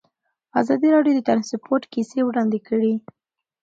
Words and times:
ازادي 0.61 0.87
راډیو 0.95 1.13
د 1.17 1.19
ترانسپورټ 1.27 1.83
کیسې 1.93 2.19
وړاندې 2.23 2.59
کړي. 2.67 2.93